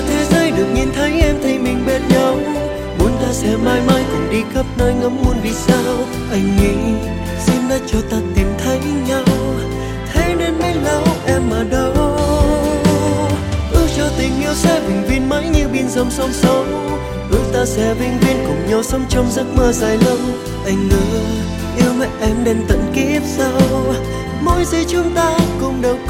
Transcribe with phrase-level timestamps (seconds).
[0.00, 2.38] cả thế giới được nhìn thấy, em thấy mình bên nhau.
[2.98, 5.94] Muốn ta sẽ mãi mãi cùng đi khắp nơi, ngắm muôn vì sao.
[6.30, 6.74] Anh nghĩ,
[7.46, 8.78] xin đã cho ta tìm thấy
[9.08, 9.24] nhau.
[10.12, 11.92] Thế nên mới lâu em ở đâu.
[13.72, 16.64] Ước cho tình yêu sẽ bình viên mãi như biển dòng sông sâu.
[17.30, 20.18] Ước ta sẽ vĩnh viễn cùng nhau sống trong giấc mơ dài lâu.
[20.64, 21.24] Anh ước
[21.76, 23.60] yêu mãi em đến tận kiếp sau.
[24.42, 25.96] Mỗi giây chúng ta cùng đâu